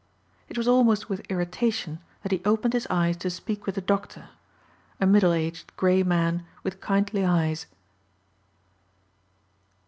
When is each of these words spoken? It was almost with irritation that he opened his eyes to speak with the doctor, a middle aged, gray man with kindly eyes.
It 0.49 0.57
was 0.57 0.67
almost 0.67 1.09
with 1.09 1.29
irritation 1.29 1.99
that 2.23 2.31
he 2.31 2.41
opened 2.43 2.73
his 2.73 2.87
eyes 2.89 3.15
to 3.17 3.29
speak 3.29 3.67
with 3.67 3.75
the 3.75 3.81
doctor, 3.81 4.29
a 4.99 5.05
middle 5.05 5.31
aged, 5.31 5.71
gray 5.77 6.01
man 6.01 6.43
with 6.63 6.81
kindly 6.81 7.23
eyes. 7.23 7.67